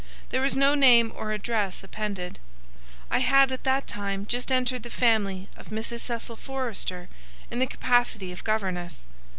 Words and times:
There 0.31 0.41
was 0.41 0.57
no 0.57 0.73
name 0.73 1.13
or 1.15 1.31
address 1.31 1.83
appended. 1.83 2.39
I 3.11 3.19
had 3.19 3.51
at 3.51 3.63
that 3.65 3.85
time 3.85 4.25
just 4.25 4.51
entered 4.51 4.81
the 4.81 4.89
family 4.89 5.47
of 5.55 5.67
Mrs. 5.69 5.99
Cecil 5.99 6.37
Forrester 6.37 7.07
in 7.51 7.59
the 7.59 7.67
capacity 7.67 8.31
of 8.31 8.43
governess. 8.43 9.05